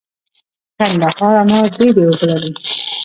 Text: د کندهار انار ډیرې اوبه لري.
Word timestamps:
د 0.75 0.77
کندهار 0.77 1.33
انار 1.41 1.65
ډیرې 1.75 2.01
اوبه 2.07 2.25
لري. 2.29 2.51